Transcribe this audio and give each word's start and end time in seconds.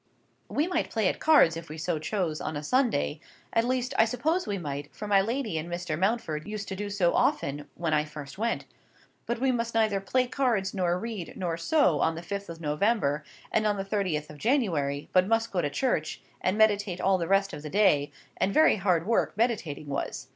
We 0.49 0.65
might 0.65 0.89
play 0.89 1.07
at 1.09 1.19
cards, 1.19 1.55
if 1.55 1.69
we 1.69 1.77
so 1.77 1.99
chose, 1.99 2.41
on 2.41 2.57
a 2.57 2.63
Sunday; 2.63 3.19
at 3.53 3.63
least, 3.63 3.93
I 3.99 4.05
suppose 4.05 4.47
we 4.47 4.57
might, 4.57 4.91
for 4.91 5.07
my 5.07 5.21
lady 5.21 5.59
and 5.59 5.69
Mr. 5.69 5.95
Mountford 5.95 6.47
used 6.47 6.67
to 6.69 6.75
do 6.75 6.89
so 6.89 7.13
often 7.13 7.67
when 7.75 7.93
I 7.93 8.03
first 8.03 8.39
went. 8.39 8.65
But 9.27 9.37
we 9.39 9.51
must 9.51 9.75
neither 9.75 10.01
play 10.01 10.25
cards, 10.25 10.73
nor 10.73 10.97
read, 10.97 11.33
nor 11.37 11.55
sew 11.55 11.99
on 11.99 12.15
the 12.15 12.23
fifth 12.23 12.49
of 12.49 12.59
November 12.59 13.23
and 13.51 13.67
on 13.67 13.77
the 13.77 13.85
thirtieth 13.85 14.31
of 14.31 14.39
January, 14.39 15.07
but 15.13 15.27
must 15.27 15.51
go 15.51 15.61
to 15.61 15.69
church, 15.69 16.19
and 16.41 16.57
meditate 16.57 16.99
all 16.99 17.19
the 17.19 17.27
rest 17.27 17.53
of 17.53 17.61
the 17.61 17.69
day—and 17.69 18.51
very 18.51 18.77
hard 18.77 19.05
work 19.05 19.37
meditating 19.37 19.85
was. 19.85 20.29